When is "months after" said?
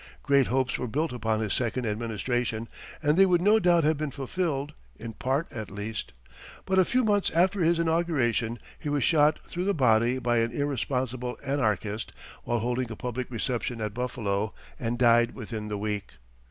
7.03-7.61